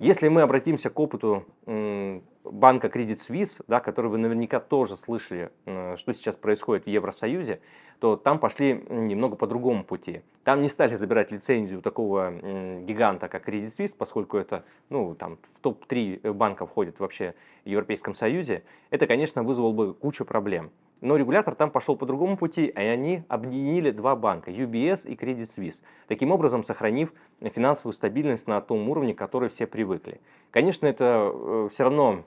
Если 0.00 0.28
мы 0.28 0.42
обратимся 0.42 0.90
к 0.90 0.98
опыту 0.98 1.44
банка 1.64 2.88
Credit 2.88 3.16
Suisse, 3.16 3.62
да, 3.68 3.78
который 3.80 4.10
вы 4.10 4.18
наверняка 4.18 4.58
тоже 4.58 4.96
слышали, 4.96 5.50
что 5.96 6.12
сейчас 6.12 6.34
происходит 6.34 6.84
в 6.84 6.88
Евросоюзе, 6.88 7.60
то 8.00 8.16
там 8.16 8.40
пошли 8.40 8.84
немного 8.90 9.36
по 9.36 9.46
другому 9.46 9.84
пути. 9.84 10.22
Там 10.42 10.62
не 10.62 10.68
стали 10.68 10.94
забирать 10.94 11.30
лицензию 11.30 11.80
такого 11.80 12.32
гиганта, 12.80 13.28
как 13.28 13.48
Credit 13.48 13.68
Suisse, 13.68 13.94
поскольку 13.96 14.36
это 14.36 14.64
ну, 14.90 15.14
там, 15.14 15.38
в 15.48 15.60
топ-3 15.60 16.32
банка 16.32 16.66
входит 16.66 16.98
вообще 16.98 17.34
в 17.64 17.68
Европейском 17.68 18.16
Союзе. 18.16 18.64
Это, 18.90 19.06
конечно, 19.06 19.44
вызвало 19.44 19.72
бы 19.72 19.94
кучу 19.94 20.24
проблем. 20.24 20.72
Но 21.04 21.18
регулятор 21.18 21.54
там 21.54 21.70
пошел 21.70 21.96
по 21.96 22.06
другому 22.06 22.38
пути, 22.38 22.64
и 22.64 22.78
они 22.78 23.24
объединили 23.28 23.90
два 23.90 24.16
банка, 24.16 24.50
UBS 24.50 25.06
и 25.06 25.14
Credit 25.14 25.46
Suisse, 25.54 25.82
таким 26.08 26.32
образом 26.32 26.64
сохранив 26.64 27.12
финансовую 27.42 27.92
стабильность 27.92 28.46
на 28.46 28.58
том 28.62 28.88
уровне, 28.88 29.12
к 29.12 29.18
которой 29.18 29.50
все 29.50 29.66
привыкли. 29.66 30.22
Конечно, 30.50 30.86
это 30.86 31.30
э, 31.30 31.68
все 31.70 31.84
равно 31.84 32.24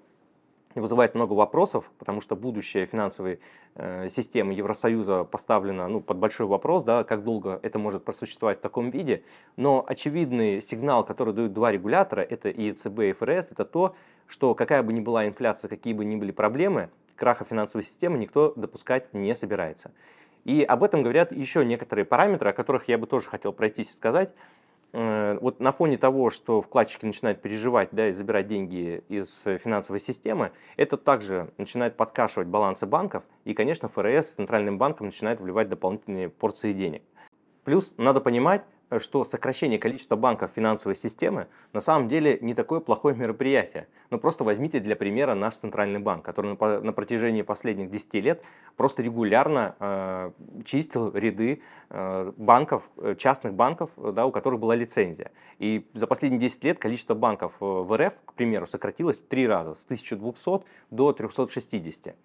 вызывает 0.76 1.16
много 1.16 1.34
вопросов, 1.34 1.90
потому 1.98 2.22
что 2.22 2.36
будущее 2.36 2.86
финансовой 2.86 3.40
э, 3.74 4.10
системы 4.10 4.54
Евросоюза 4.54 5.24
поставлено 5.24 5.88
ну, 5.88 6.00
под 6.00 6.18
большой 6.18 6.46
вопрос, 6.46 6.84
да, 6.84 7.04
как 7.04 7.24
долго 7.24 7.60
это 7.64 7.80
может 7.80 8.06
просуществовать 8.06 8.60
в 8.60 8.62
таком 8.62 8.92
виде. 8.92 9.24
Но 9.56 9.84
очевидный 9.88 10.62
сигнал, 10.62 11.04
который 11.04 11.34
дают 11.34 11.52
два 11.52 11.72
регулятора, 11.72 12.22
это 12.22 12.50
и 12.50 12.68
ЕЦБ, 12.68 13.00
и 13.00 13.14
ФРС, 13.14 13.52
это 13.54 13.66
то, 13.66 13.96
что 14.28 14.54
какая 14.54 14.84
бы 14.84 14.94
ни 14.94 15.00
была 15.00 15.26
инфляция, 15.26 15.68
какие 15.68 15.94
бы 15.94 16.06
ни 16.06 16.16
были 16.16 16.30
проблемы, 16.30 16.92
краха 17.18 17.44
финансовой 17.44 17.84
системы 17.84 18.18
никто 18.18 18.54
допускать 18.56 19.14
не 19.14 19.36
собирается. 19.36 19.92
И 20.46 20.64
об 20.64 20.84
этом 20.84 21.04
говорят 21.04 21.34
еще 21.34 21.66
некоторые 21.66 22.06
параметры, 22.06 22.50
о 22.50 22.54
которых 22.54 22.88
я 22.88 22.98
бы 22.98 23.06
тоже 23.06 23.28
хотел 23.28 23.52
пройтись 23.52 23.90
и 23.90 23.98
сказать. 23.98 24.34
Э, 24.94 25.38
вот 25.42 25.60
на 25.60 25.74
фоне 25.74 25.98
того, 25.98 26.30
что 26.30 26.62
вкладчики 26.62 27.06
начинают 27.06 27.42
переживать 27.42 27.90
да, 27.92 28.08
и 28.08 28.14
забирать 28.14 28.48
деньги 28.48 29.04
из 29.10 29.42
финансовой 29.44 30.00
системы, 30.00 30.52
это 30.78 30.96
также 30.96 31.52
начинает 31.58 31.98
подкашивать 31.98 32.48
балансы 32.48 32.86
банков, 32.86 33.24
и, 33.44 33.54
конечно, 33.54 33.90
ФРС 33.90 34.36
Центральным 34.36 34.78
банком 34.78 35.08
начинает 35.08 35.42
вливать 35.42 35.68
дополнительные 35.68 36.30
порции 36.30 36.72
денег. 36.72 37.04
Плюс 37.66 37.94
надо 37.98 38.22
понимать, 38.22 38.64
что 39.00 39.24
сокращение 39.24 39.80
количества 39.80 40.16
банков 40.16 40.52
финансовой 40.56 40.96
системы 40.96 41.48
на 41.74 41.82
самом 41.82 42.08
деле 42.08 42.38
не 42.42 42.54
такое 42.54 42.80
плохое 42.80 43.16
мероприятие. 43.16 43.88
Но 44.10 44.18
просто 44.18 44.44
возьмите 44.44 44.80
для 44.80 44.96
примера 44.96 45.36
наш 45.36 45.56
центральный 45.56 46.00
банк, 46.00 46.24
который 46.24 46.58
на, 46.58 46.80
на 46.80 46.94
протяжении 46.94 47.42
последних 47.42 47.90
10 47.92 48.14
лет 48.16 48.42
просто 48.76 49.02
регулярно 49.02 49.76
э, 49.80 50.32
чистил 50.66 51.12
ряды 51.14 51.62
э, 51.90 52.32
банков, 52.38 52.84
э, 52.98 53.16
частных 53.18 53.54
банков, 53.54 53.90
да, 53.98 54.26
у 54.26 54.32
которых 54.32 54.60
была 54.60 54.76
лицензия. 54.76 55.32
И 55.60 55.86
за 55.94 56.08
последние 56.08 56.40
10 56.40 56.64
лет 56.64 56.80
количество 56.80 57.14
банков 57.14 57.54
э, 57.60 57.66
в 57.66 57.98
РФ, 57.98 58.14
к 58.26 58.34
примеру, 58.34 58.68
сократилось 58.68 59.18
в 59.18 59.28
три 59.28 59.48
раза, 59.48 59.76
с 59.76 59.84
1200 59.84 60.64
до 60.92 61.12
360. 61.12 62.16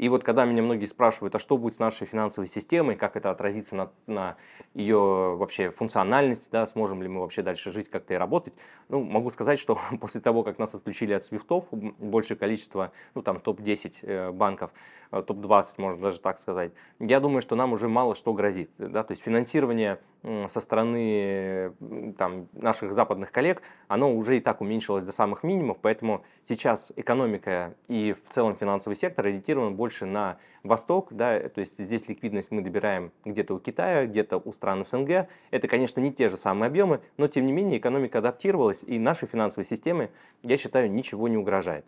И 0.00 0.08
вот 0.08 0.24
когда 0.24 0.46
меня 0.46 0.62
многие 0.62 0.86
спрашивают, 0.86 1.34
а 1.34 1.38
что 1.38 1.58
будет 1.58 1.74
с 1.74 1.78
нашей 1.78 2.06
финансовой 2.06 2.48
системой, 2.48 2.96
как 2.96 3.16
это 3.16 3.30
отразится 3.30 3.76
на, 3.76 3.90
на 4.06 4.36
ее 4.72 5.36
вообще 5.36 5.68
функциональности, 5.68 6.48
да, 6.50 6.66
сможем 6.66 7.02
ли 7.02 7.08
мы 7.08 7.20
вообще 7.20 7.42
дальше 7.42 7.70
жить 7.70 7.90
как-то 7.90 8.14
и 8.14 8.16
работать, 8.16 8.54
ну, 8.88 9.02
могу 9.02 9.28
сказать, 9.28 9.60
что 9.60 9.78
после 10.00 10.22
того, 10.22 10.42
как 10.42 10.58
нас 10.58 10.74
отключили 10.74 11.12
от 11.12 11.24
свифтов, 11.24 11.66
большее 11.70 12.38
количество, 12.38 12.92
ну, 13.14 13.20
там, 13.20 13.40
топ-10 13.40 13.94
э, 14.00 14.30
банков, 14.32 14.70
э, 15.12 15.20
топ-20, 15.20 15.66
можно 15.76 16.02
даже 16.02 16.18
так 16.20 16.38
сказать, 16.38 16.72
я 16.98 17.20
думаю, 17.20 17.42
что 17.42 17.54
нам 17.54 17.74
уже 17.74 17.86
мало 17.86 18.14
что 18.14 18.32
грозит. 18.32 18.70
Да? 18.78 19.02
То 19.02 19.12
есть 19.12 19.22
финансирование 19.22 20.00
со 20.22 20.60
стороны 20.60 21.72
там, 22.18 22.48
наших 22.52 22.92
западных 22.92 23.32
коллег, 23.32 23.62
оно 23.88 24.14
уже 24.14 24.36
и 24.36 24.40
так 24.40 24.60
уменьшилось 24.60 25.02
до 25.02 25.12
самых 25.12 25.42
минимумов, 25.42 25.78
поэтому 25.80 26.24
сейчас 26.46 26.92
экономика 26.96 27.74
и 27.88 28.14
в 28.28 28.34
целом 28.34 28.54
финансовый 28.54 28.94
сектор 28.94 29.26
ориентирован 29.26 29.74
больше 29.76 29.89
на 30.06 30.38
восток, 30.62 31.08
да, 31.12 31.38
то 31.48 31.60
есть 31.60 31.78
здесь 31.78 32.08
ликвидность 32.08 32.50
мы 32.50 32.62
добираем 32.62 33.12
где-то 33.24 33.54
у 33.54 33.58
Китая, 33.58 34.06
где-то 34.06 34.38
у 34.38 34.52
стран 34.52 34.84
СНГ. 34.84 35.28
Это, 35.50 35.68
конечно, 35.68 36.00
не 36.00 36.12
те 36.12 36.28
же 36.28 36.36
самые 36.36 36.68
объемы, 36.68 37.00
но 37.16 37.28
тем 37.28 37.46
не 37.46 37.52
менее 37.52 37.78
экономика 37.78 38.18
адаптировалась, 38.18 38.82
и 38.86 38.98
нашей 38.98 39.26
финансовой 39.26 39.64
системе, 39.64 40.10
я 40.42 40.56
считаю, 40.56 40.90
ничего 40.90 41.28
не 41.28 41.36
угрожает. 41.36 41.84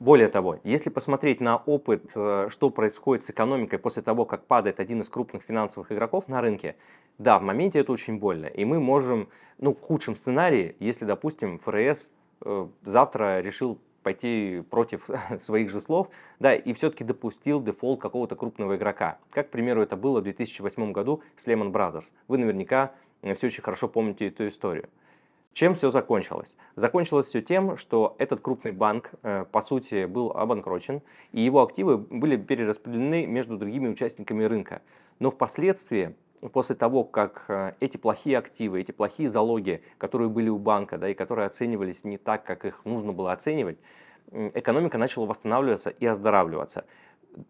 Более 0.00 0.28
того, 0.28 0.58
если 0.64 0.88
посмотреть 0.88 1.42
на 1.42 1.58
опыт, 1.58 2.12
э, 2.14 2.48
что 2.50 2.70
происходит 2.70 3.26
с 3.26 3.30
экономикой 3.30 3.78
после 3.78 4.02
того, 4.02 4.24
как 4.24 4.46
падает 4.46 4.80
один 4.80 5.02
из 5.02 5.10
крупных 5.10 5.42
финансовых 5.42 5.92
игроков 5.92 6.26
на 6.26 6.40
рынке, 6.40 6.76
да, 7.18 7.38
в 7.38 7.42
моменте 7.42 7.80
это 7.80 7.92
очень 7.92 8.18
больно. 8.18 8.46
И 8.46 8.64
мы 8.64 8.80
можем, 8.80 9.28
ну, 9.58 9.74
в 9.74 9.80
худшем 9.80 10.16
сценарии, 10.16 10.74
если, 10.80 11.04
допустим, 11.04 11.58
ФРС 11.58 12.10
э, 12.40 12.66
завтра 12.82 13.40
решил 13.40 13.78
пойти 14.02 14.62
против 14.70 15.08
своих 15.40 15.70
же 15.70 15.80
слов, 15.80 16.08
да, 16.38 16.54
и 16.54 16.72
все-таки 16.72 17.04
допустил 17.04 17.62
дефолт 17.62 18.00
какого-то 18.00 18.36
крупного 18.36 18.76
игрока. 18.76 19.18
Как, 19.30 19.48
к 19.48 19.50
примеру, 19.50 19.82
это 19.82 19.96
было 19.96 20.20
в 20.20 20.24
2008 20.24 20.92
году 20.92 21.22
с 21.36 21.46
Lehman 21.46 21.72
Brothers. 21.72 22.12
Вы 22.28 22.38
наверняка 22.38 22.92
э, 23.22 23.34
все 23.34 23.48
очень 23.48 23.62
хорошо 23.62 23.88
помните 23.88 24.28
эту 24.28 24.48
историю. 24.48 24.88
Чем 25.52 25.74
все 25.74 25.90
закончилось? 25.90 26.56
Закончилось 26.76 27.26
все 27.26 27.42
тем, 27.42 27.76
что 27.76 28.14
этот 28.18 28.40
крупный 28.40 28.70
банк, 28.72 29.10
э, 29.22 29.44
по 29.50 29.62
сути, 29.62 30.04
был 30.04 30.30
обанкрочен, 30.30 31.02
и 31.32 31.40
его 31.40 31.62
активы 31.62 31.98
были 31.98 32.36
перераспределены 32.36 33.26
между 33.26 33.58
другими 33.58 33.88
участниками 33.88 34.44
рынка. 34.44 34.80
Но 35.18 35.30
впоследствии, 35.30 36.14
после 36.52 36.74
того, 36.76 37.04
как 37.04 37.44
э, 37.48 37.72
эти 37.80 37.96
плохие 37.96 38.38
активы, 38.38 38.80
эти 38.80 38.92
плохие 38.92 39.28
залоги, 39.28 39.82
которые 39.98 40.28
были 40.28 40.48
у 40.48 40.58
банка, 40.58 40.98
да, 40.98 41.08
и 41.08 41.14
которые 41.14 41.46
оценивались 41.46 42.04
не 42.04 42.18
так, 42.18 42.44
как 42.44 42.64
их 42.64 42.84
нужно 42.84 43.12
было 43.12 43.32
оценивать, 43.32 43.78
экономика 44.30 44.98
начала 44.98 45.26
восстанавливаться 45.26 45.90
и 45.90 46.06
оздоравливаться. 46.06 46.84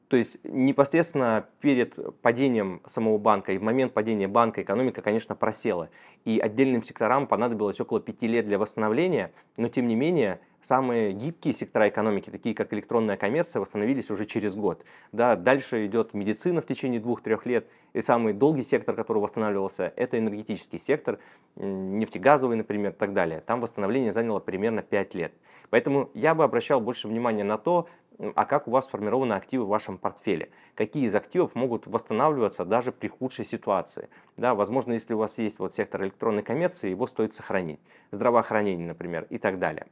То 0.09 0.17
есть 0.17 0.39
непосредственно 0.45 1.47
перед 1.61 1.97
падением 2.21 2.83
самого 2.87 3.17
банка 3.17 3.53
и 3.53 3.59
в 3.59 3.63
момент 3.63 3.95
падения 3.95 4.29
банка 4.29 4.63
экономика, 4.63 5.01
конечно, 5.01 5.35
просела. 5.35 5.89
И 6.25 6.39
отдельным 6.39 6.83
секторам 6.83 7.27
понадобилось 7.27 7.81
около 7.81 8.01
пяти 8.01 8.27
лет 8.27 8.47
для 8.47 8.59
восстановления, 8.59 9.33
но 9.57 9.69
тем 9.69 9.87
не 9.87 9.95
менее 9.95 10.41
самые 10.63 11.13
гибкие 11.13 11.55
сектора 11.55 11.89
экономики, 11.89 12.31
такие 12.31 12.55
как 12.55 12.73
электронная 12.73 13.17
коммерция, 13.17 13.61
восстановились 13.61 14.11
уже 14.11 14.25
через 14.25 14.55
год. 14.55 14.85
Да, 15.13 15.37
дальше 15.37 15.87
идет 15.87 16.15
медицина 16.15 16.61
в 16.61 16.67
течение 16.67 17.01
двух-трех 17.01 17.47
лет, 17.47 17.67
и 17.93 18.03
самый 18.03 18.33
долгий 18.33 18.63
сектор, 18.63 18.95
который 18.95 19.19
восстанавливался, 19.19 19.93
это 19.97 20.19
энергетический 20.19 20.79
сектор, 20.79 21.19
нефтегазовый, 21.57 22.57
например, 22.57 22.93
и 22.93 22.97
так 22.97 23.13
далее. 23.13 23.41
Там 23.41 23.61
восстановление 23.61 24.13
заняло 24.13 24.39
примерно 24.39 24.83
5 24.83 25.15
лет. 25.15 25.33
Поэтому 25.71 26.11
я 26.15 26.35
бы 26.35 26.45
обращал 26.45 26.81
больше 26.81 27.09
внимания 27.09 27.45
на 27.45 27.59
то, 27.59 27.89
а 28.35 28.45
как 28.45 28.69
у 28.69 28.71
вас 28.71 28.85
сформированы 28.85 29.33
активы 29.33 29.65
в 29.65 29.69
вашем 29.69 29.97
портфеле, 29.97 30.51
какие 30.75 31.07
из 31.07 31.15
активов 31.15 31.55
могут 31.55 31.87
восстанавливаться 31.87 32.65
даже 32.65 32.93
при 32.93 33.09
худшей 33.09 33.47
ситуации. 33.47 34.09
Да, 34.37 34.55
возможно, 34.55 34.93
если 34.93 35.15
у 35.15 35.19
вас 35.19 35.39
есть 35.39 35.59
вот 35.59 35.75
сектор 35.75 36.05
электронной 36.05 36.43
коммерции, 36.43 36.91
его 36.91 37.07
стоит 37.07 37.35
сохранить, 37.35 37.81
здравоохранение, 38.11 38.87
например, 38.87 39.27
и 39.31 39.39
так 39.39 39.59
далее. 39.59 39.87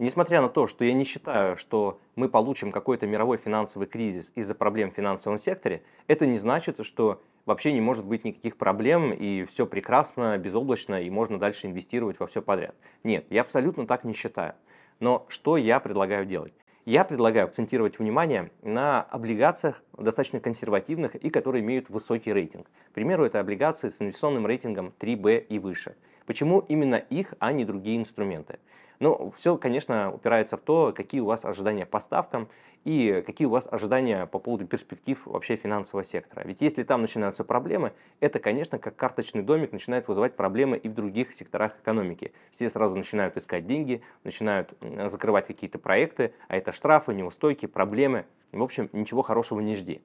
Несмотря 0.00 0.40
на 0.40 0.48
то, 0.48 0.66
что 0.66 0.82
я 0.82 0.94
не 0.94 1.04
считаю, 1.04 1.58
что 1.58 2.00
мы 2.16 2.30
получим 2.30 2.72
какой-то 2.72 3.06
мировой 3.06 3.36
финансовый 3.36 3.86
кризис 3.86 4.32
из-за 4.34 4.54
проблем 4.54 4.90
в 4.90 4.94
финансовом 4.94 5.38
секторе, 5.38 5.82
это 6.06 6.24
не 6.24 6.38
значит, 6.38 6.78
что 6.86 7.20
вообще 7.44 7.70
не 7.74 7.82
может 7.82 8.06
быть 8.06 8.24
никаких 8.24 8.56
проблем 8.56 9.12
и 9.12 9.44
все 9.44 9.66
прекрасно, 9.66 10.38
безоблачно 10.38 11.02
и 11.02 11.10
можно 11.10 11.38
дальше 11.38 11.66
инвестировать 11.66 12.18
во 12.18 12.26
все 12.26 12.40
подряд. 12.40 12.74
Нет, 13.04 13.26
я 13.28 13.42
абсолютно 13.42 13.86
так 13.86 14.04
не 14.04 14.14
считаю. 14.14 14.54
Но 15.00 15.26
что 15.28 15.58
я 15.58 15.78
предлагаю 15.80 16.24
делать? 16.24 16.54
Я 16.86 17.04
предлагаю 17.04 17.44
акцентировать 17.44 17.98
внимание 17.98 18.50
на 18.62 19.02
облигациях 19.02 19.82
достаточно 19.98 20.40
консервативных 20.40 21.14
и 21.14 21.28
которые 21.28 21.62
имеют 21.62 21.90
высокий 21.90 22.32
рейтинг. 22.32 22.70
К 22.88 22.94
примеру, 22.94 23.26
это 23.26 23.38
облигации 23.38 23.90
с 23.90 24.00
инвестиционным 24.00 24.46
рейтингом 24.46 24.94
3B 24.98 25.40
и 25.40 25.58
выше. 25.58 25.94
Почему 26.24 26.60
именно 26.60 26.94
их, 26.94 27.34
а 27.38 27.52
не 27.52 27.66
другие 27.66 27.98
инструменты? 27.98 28.60
Ну, 29.00 29.32
все, 29.38 29.56
конечно, 29.56 30.12
упирается 30.12 30.58
в 30.58 30.60
то, 30.60 30.92
какие 30.94 31.22
у 31.22 31.24
вас 31.24 31.46
ожидания 31.46 31.86
по 31.86 32.00
ставкам 32.00 32.48
и 32.84 33.22
какие 33.24 33.46
у 33.46 33.50
вас 33.50 33.66
ожидания 33.70 34.26
по 34.26 34.38
поводу 34.38 34.66
перспектив 34.66 35.18
вообще 35.24 35.56
финансового 35.56 36.04
сектора. 36.04 36.42
Ведь 36.44 36.60
если 36.60 36.82
там 36.82 37.00
начинаются 37.00 37.42
проблемы, 37.42 37.94
это, 38.20 38.38
конечно, 38.40 38.78
как 38.78 38.96
карточный 38.96 39.42
домик 39.42 39.72
начинает 39.72 40.06
вызывать 40.06 40.36
проблемы 40.36 40.76
и 40.76 40.88
в 40.90 40.94
других 40.94 41.32
секторах 41.32 41.78
экономики. 41.82 42.32
Все 42.50 42.68
сразу 42.68 42.94
начинают 42.94 43.38
искать 43.38 43.66
деньги, 43.66 44.02
начинают 44.22 44.74
закрывать 45.06 45.46
какие-то 45.46 45.78
проекты, 45.78 46.34
а 46.48 46.58
это 46.58 46.72
штрафы, 46.72 47.14
неустойки, 47.14 47.64
проблемы. 47.64 48.26
В 48.52 48.62
общем, 48.62 48.90
ничего 48.92 49.22
хорошего 49.22 49.60
не 49.60 49.76
жди. 49.76 50.02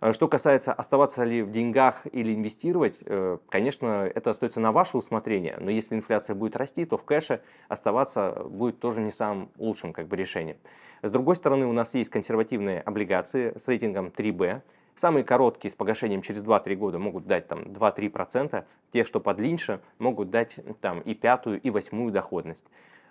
Э, 0.00 0.12
что 0.12 0.28
касается 0.28 0.72
оставаться 0.72 1.24
ли 1.24 1.42
в 1.42 1.50
деньгах 1.50 2.02
или 2.12 2.34
инвестировать, 2.34 2.98
э, 3.04 3.38
конечно, 3.48 4.10
это 4.14 4.30
остается 4.30 4.60
на 4.60 4.72
ваше 4.72 4.96
усмотрение, 4.96 5.56
но 5.60 5.70
если 5.70 5.94
инфляция 5.94 6.34
будет 6.34 6.56
расти, 6.56 6.84
то 6.84 6.96
в 6.96 7.04
кэше 7.04 7.40
оставаться 7.68 8.44
будет 8.48 8.78
тоже 8.78 9.00
не 9.00 9.10
самым 9.10 9.50
лучшим 9.58 9.92
как 9.92 10.06
бы, 10.06 10.16
решением. 10.16 10.56
С 11.02 11.10
другой 11.10 11.36
стороны, 11.36 11.66
у 11.66 11.72
нас 11.72 11.94
есть 11.94 12.10
консервативные 12.10 12.80
облигации 12.80 13.56
с 13.56 13.66
рейтингом 13.68 14.08
3B, 14.08 14.62
Самые 14.98 15.22
короткие 15.22 15.70
с 15.70 15.76
погашением 15.76 16.22
через 16.22 16.42
2-3 16.42 16.74
года 16.74 16.98
могут 16.98 17.24
дать 17.28 17.46
там 17.46 17.60
2-3%, 17.60 18.64
те, 18.92 19.04
что 19.04 19.20
подлиннее, 19.20 19.78
могут 20.00 20.30
дать 20.30 20.56
там 20.80 20.98
и 21.02 21.14
пятую, 21.14 21.60
и 21.60 21.70
восьмую 21.70 22.10
доходность. 22.10 22.64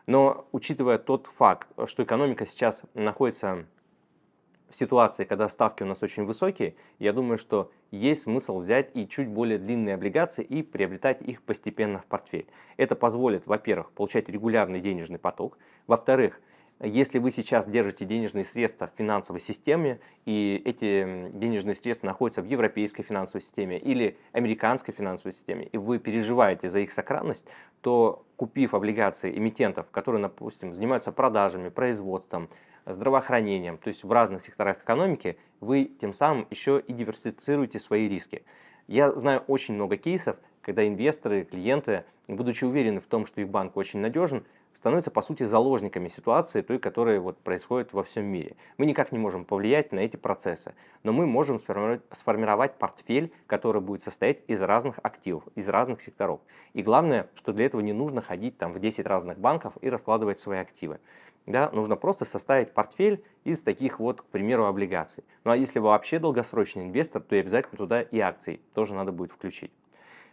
Но 0.06 0.48
учитывая 0.52 0.98
тот 0.98 1.28
факт, 1.38 1.70
что 1.86 2.04
экономика 2.04 2.46
сейчас 2.46 2.82
находится 2.94 3.64
в 4.70 4.76
ситуации, 4.76 5.24
когда 5.24 5.48
ставки 5.50 5.84
у 5.84 5.86
нас 5.86 6.04
очень 6.04 6.26
высокие, 6.26 6.76
я 7.00 7.14
думаю, 7.14 7.38
что 7.38 7.72
есть 7.92 8.24
смысл 8.24 8.60
взять 8.60 8.90
и 8.96 9.08
чуть 9.08 9.30
более 9.30 9.58
длинные 9.58 9.96
облигации 9.96 10.44
и 10.44 10.62
приобретать 10.62 11.22
их 11.22 11.42
постепенно 11.42 12.00
в 12.00 12.06
портфель. 12.06 12.48
Это 12.76 12.96
позволит, 12.96 13.48
во-первых, 13.48 13.92
получать 13.92 14.28
регулярный 14.30 14.82
денежный 14.82 15.20
поток, 15.20 15.58
во-вторых, 15.88 16.42
Если 16.80 17.18
вы 17.18 17.32
сейчас 17.32 17.66
держите 17.66 18.06
денежные 18.06 18.46
средства 18.46 18.88
в 18.88 18.98
финансовой 18.98 19.42
системе, 19.42 20.00
и 20.26 20.62
эти 20.64 21.32
денежные 21.34 21.74
средства 21.74 22.06
находятся 22.06 22.44
в 22.44 22.46
европейской 22.46 23.02
финансовой 23.02 23.42
системе 23.42 23.80
или 23.80 24.16
американской 24.32 24.94
финансовой 24.94 25.34
системе, 25.34 25.66
и 25.72 25.78
вы 25.78 25.98
переживаете 25.98 26.70
за 26.70 26.80
их 26.80 26.92
сохранность, 26.92 27.48
то 27.82 28.24
купив 28.36 28.76
облигации 28.76 29.36
эмитентов, 29.36 29.90
которые, 29.90 30.22
допустим, 30.22 30.76
занимаются 30.76 31.12
продажами, 31.12 31.70
производством, 31.70 32.48
здравоохранением, 32.88 33.78
то 33.78 33.90
есть 33.90 34.04
в 34.04 34.12
разных 34.12 34.42
секторах 34.42 34.84
экономики, 34.84 35.38
вы 35.60 35.92
тем 36.00 36.14
самым 36.14 36.48
еще 36.50 36.80
и 36.80 36.94
диверсифицируете 36.94 37.80
свои 37.80 38.08
риски. 38.08 38.44
Я 38.88 39.12
знаю 39.12 39.44
очень 39.48 39.74
много 39.74 39.98
кейсов, 39.98 40.38
когда 40.62 40.88
инвесторы, 40.88 41.44
клиенты, 41.44 42.06
будучи 42.28 42.64
уверены 42.64 43.00
в 43.00 43.06
том, 43.06 43.26
что 43.26 43.42
их 43.42 43.50
банк 43.50 43.76
очень 43.78 44.00
надежен, 44.00 44.46
становятся, 44.74 45.10
по 45.10 45.22
сути, 45.22 45.44
заложниками 45.44 46.08
ситуации, 46.08 46.62
той, 46.62 46.78
которая 46.78 47.20
вот 47.20 47.40
происходит 47.40 47.94
во 47.94 48.04
всем 48.04 48.26
мире. 48.26 48.56
Мы 48.78 48.86
никак 48.86 49.12
не 49.12 49.18
можем 49.18 49.44
повлиять 49.44 49.92
на 49.92 50.00
эти 50.00 50.18
процессы, 50.18 50.76
но 51.04 51.12
мы 51.12 51.26
можем 51.26 51.60
сформировать, 51.60 52.76
портфель, 52.76 53.34
который 53.48 53.82
будет 53.82 54.04
состоять 54.04 54.40
из 54.48 54.62
разных 54.62 55.00
активов, 55.02 55.44
из 55.56 55.68
разных 55.68 56.02
секторов. 56.02 56.42
И 56.74 56.84
главное, 56.84 57.28
что 57.34 57.54
для 57.54 57.66
этого 57.66 57.82
не 57.82 57.94
нужно 57.94 58.22
ходить 58.22 58.58
там 58.58 58.72
в 58.72 58.80
10 58.80 59.06
разных 59.08 59.40
банков 59.40 59.74
и 59.82 59.90
раскладывать 59.90 60.40
свои 60.40 60.60
активы. 60.60 61.00
Да, 61.48 61.70
нужно 61.72 61.96
просто 61.96 62.26
составить 62.26 62.74
портфель 62.74 63.24
из 63.46 63.62
таких 63.62 64.00
вот, 64.00 64.22
к 64.22 64.26
примеру, 64.26 64.66
облигаций. 64.66 65.24
Ну 65.46 65.52
а 65.52 65.58
если 65.58 65.80
вы 65.80 65.88
вообще 65.88 66.20
долгосрочный 66.20 66.84
инвестор, 66.84 67.22
то 67.22 67.38
и 67.38 67.40
обязательно 67.40 67.78
туда 67.78 68.02
и 68.02 68.20
акции 68.20 68.60
тоже 68.74 68.94
надо 68.94 69.14
будет 69.14 69.32
включить. 69.32 69.72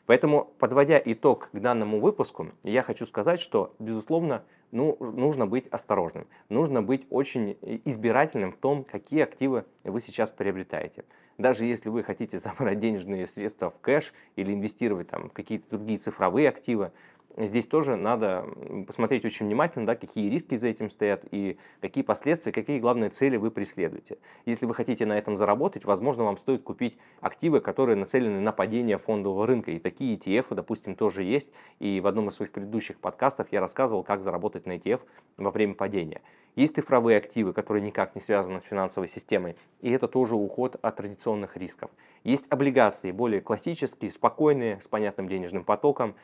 Поэтому, 0.07 0.53
подводя 0.59 1.01
итог 1.03 1.51
к 1.53 1.59
данному 1.59 2.01
выпуску, 2.01 2.49
я 2.65 2.83
хочу 2.83 3.07
сказать, 3.07 3.41
что, 3.41 3.75
безусловно, 3.79 4.43
ну, 4.73 4.97
нужно 5.01 5.47
быть 5.47 5.69
осторожным. 5.69 6.27
Нужно 6.49 6.83
быть 6.83 7.07
очень 7.11 7.57
избирательным 7.85 8.53
в 8.53 8.57
том, 8.57 8.83
какие 8.83 9.23
активы 9.23 9.65
вы 9.85 10.01
сейчас 10.01 10.33
приобретаете. 10.33 11.05
Даже 11.39 11.65
если 11.65 11.89
вы 11.89 12.03
хотите 12.03 12.39
забрать 12.41 12.81
денежные 12.81 13.27
средства 13.27 13.71
в 13.71 13.79
кэш 13.81 14.13
или 14.37 14.53
инвестировать 14.53 15.09
там, 15.09 15.31
какие-то 15.31 15.71
другие 15.71 15.99
цифровые 15.99 16.49
активы, 16.49 16.91
здесь 17.37 17.67
тоже 17.67 17.97
надо 17.97 18.47
посмотреть 18.87 19.25
очень 19.25 19.47
внимательно, 19.47 19.87
да, 19.87 19.97
какие 19.97 20.31
риски 20.31 20.57
за 20.57 20.69
этим 20.69 20.91
стоят 20.91 21.25
и 21.31 21.59
какие 21.81 22.05
последствия, 22.05 22.53
какие 22.53 22.79
главные 22.79 23.11
цели 23.11 23.37
вы 23.37 23.51
преследуете. 23.51 24.19
Если 24.47 24.67
вы 24.67 24.75
хотите 24.75 25.07
на 25.07 25.19
этом 25.19 25.37
заработать, 25.37 25.85
возможно, 25.85 26.25
вам 26.25 26.37
стоит 26.37 26.63
купить 26.63 26.99
активы, 27.21 27.61
которые 27.61 27.97
нацелены 27.97 28.41
на 28.41 28.53
падение 28.53 28.99
фондового 28.99 29.47
рынка. 29.47 29.73
И 29.73 29.79
такие 29.79 30.17
ETF, 30.17 30.55
допустим, 30.55 30.95
тоже 30.95 31.23
есть. 31.23 31.51
И 31.81 32.01
в 32.01 32.07
одном 32.07 32.29
из 32.29 32.35
своих 32.35 32.53
предыдущих 32.53 32.99
подкастов 32.99 33.49
я 33.51 33.61
рассказывал, 33.61 34.05
как 34.05 34.23
заработать 34.23 34.67
на 34.67 34.77
ETF 34.77 35.01
во 35.37 35.51
время 35.51 35.75
падения. 35.75 36.23
Есть 36.57 36.77
цифровые 36.77 37.19
активы, 37.19 37.53
которые 37.53 37.83
никак 37.83 38.15
не 38.15 38.21
связаны 38.21 38.61
с 38.61 38.65
финансовой 38.65 39.09
системой, 39.09 39.57
и 39.81 39.91
это 39.91 40.07
тоже 40.07 40.37
уход 40.37 40.77
от 40.81 40.97
традиционных 40.97 41.57
рисков. 41.57 41.91
Есть 42.23 42.45
облигации, 42.49 43.11
более 43.11 43.41
классические, 43.41 44.09
спокойные, 44.09 44.81
с 44.81 44.87
понятным 44.87 45.29
денежным 45.29 45.65
потоком, 45.65 46.15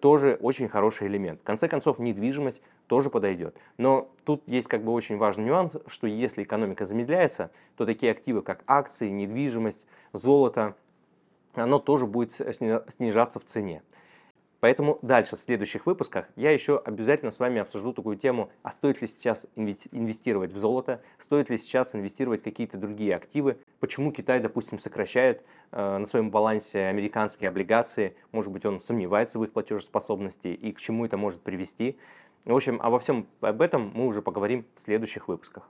тоже 0.00 0.38
очень 0.40 0.68
хороший 0.68 1.08
элемент. 1.08 1.40
В 1.40 1.44
конце 1.44 1.68
концов, 1.68 1.98
недвижимость 1.98 2.62
тоже 2.86 3.10
подойдет. 3.10 3.56
Но 3.78 4.08
тут 4.24 4.42
есть 4.46 4.68
как 4.68 4.84
бы 4.84 4.92
очень 4.92 5.16
важный 5.16 5.44
нюанс, 5.44 5.72
что 5.86 6.06
если 6.06 6.42
экономика 6.42 6.84
замедляется, 6.84 7.50
то 7.76 7.84
такие 7.84 8.12
активы, 8.12 8.42
как 8.42 8.62
акции, 8.66 9.08
недвижимость, 9.08 9.86
золото, 10.12 10.76
оно 11.54 11.78
тоже 11.78 12.06
будет 12.06 12.32
снижаться 12.32 13.40
в 13.40 13.44
цене. 13.44 13.82
Поэтому 14.62 15.00
дальше, 15.02 15.36
в 15.36 15.40
следующих 15.42 15.86
выпусках, 15.86 16.28
я 16.36 16.52
еще 16.52 16.78
обязательно 16.78 17.32
с 17.32 17.40
вами 17.40 17.60
обсужу 17.60 17.92
такую 17.92 18.16
тему, 18.16 18.48
а 18.62 18.70
стоит 18.70 19.02
ли 19.02 19.08
сейчас 19.08 19.44
инвестировать 19.56 20.52
в 20.52 20.56
золото, 20.56 21.02
стоит 21.18 21.50
ли 21.50 21.58
сейчас 21.58 21.96
инвестировать 21.96 22.42
в 22.42 22.44
какие-то 22.44 22.78
другие 22.78 23.16
активы, 23.16 23.58
почему 23.80 24.12
Китай, 24.12 24.38
допустим, 24.38 24.78
сокращает 24.78 25.42
э, 25.72 25.98
на 25.98 26.06
своем 26.06 26.30
балансе 26.30 26.84
американские 26.84 27.48
облигации, 27.48 28.14
может 28.30 28.52
быть, 28.52 28.64
он 28.64 28.80
сомневается 28.80 29.40
в 29.40 29.44
их 29.44 29.52
платежеспособности 29.52 30.46
и 30.46 30.70
к 30.70 30.78
чему 30.78 31.06
это 31.06 31.16
может 31.16 31.42
привести. 31.42 31.98
В 32.44 32.54
общем, 32.54 32.80
обо 32.80 33.00
всем 33.00 33.26
об 33.40 33.62
этом 33.62 33.90
мы 33.92 34.06
уже 34.06 34.22
поговорим 34.22 34.64
в 34.76 34.80
следующих 34.80 35.26
выпусках. 35.26 35.68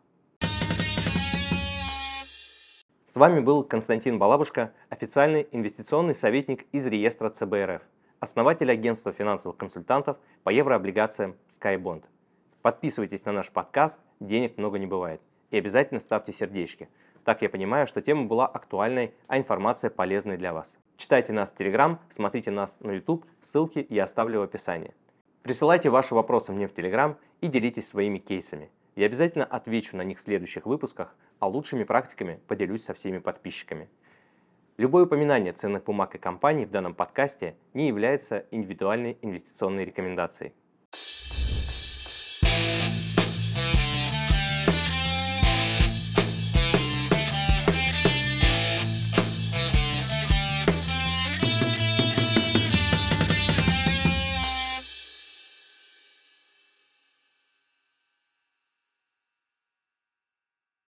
С 3.06 3.16
вами 3.16 3.40
был 3.40 3.64
Константин 3.64 4.18
Балабушка, 4.18 4.74
официальный 4.90 5.48
инвестиционный 5.50 6.14
советник 6.14 6.66
из 6.72 6.84
реестра 6.84 7.30
ЦБРФ 7.30 7.80
основатель 8.22 8.70
агентства 8.70 9.10
финансовых 9.10 9.56
консультантов 9.56 10.16
по 10.44 10.50
еврооблигациям 10.50 11.34
SkyBond. 11.48 12.04
Подписывайтесь 12.62 13.24
на 13.24 13.32
наш 13.32 13.50
подкаст 13.50 13.98
«Денег 14.20 14.58
много 14.58 14.78
не 14.78 14.86
бывает» 14.86 15.20
и 15.50 15.58
обязательно 15.58 15.98
ставьте 15.98 16.32
сердечки. 16.32 16.88
Так 17.24 17.42
я 17.42 17.48
понимаю, 17.48 17.88
что 17.88 18.00
тема 18.00 18.26
была 18.26 18.46
актуальной, 18.46 19.12
а 19.26 19.38
информация 19.38 19.90
полезной 19.90 20.36
для 20.36 20.52
вас. 20.52 20.78
Читайте 20.96 21.32
нас 21.32 21.50
в 21.50 21.60
Telegram, 21.60 21.98
смотрите 22.10 22.52
нас 22.52 22.78
на 22.78 22.92
YouTube, 22.92 23.26
ссылки 23.40 23.84
я 23.90 24.04
оставлю 24.04 24.38
в 24.38 24.44
описании. 24.44 24.94
Присылайте 25.42 25.90
ваши 25.90 26.14
вопросы 26.14 26.52
мне 26.52 26.68
в 26.68 26.74
Telegram 26.74 27.16
и 27.40 27.48
делитесь 27.48 27.88
своими 27.88 28.18
кейсами. 28.18 28.70
Я 28.94 29.06
обязательно 29.06 29.44
отвечу 29.44 29.96
на 29.96 30.02
них 30.02 30.20
в 30.20 30.22
следующих 30.22 30.64
выпусках, 30.64 31.16
а 31.40 31.48
лучшими 31.48 31.82
практиками 31.82 32.38
поделюсь 32.46 32.84
со 32.84 32.94
всеми 32.94 33.18
подписчиками. 33.18 33.88
Любое 34.78 35.04
упоминание 35.04 35.52
ценных 35.52 35.84
бумаг 35.84 36.14
и 36.14 36.18
компаний 36.18 36.64
в 36.64 36.70
данном 36.70 36.94
подкасте 36.94 37.56
не 37.74 37.88
является 37.88 38.46
индивидуальной 38.50 39.18
инвестиционной 39.20 39.84
рекомендацией. 39.84 40.54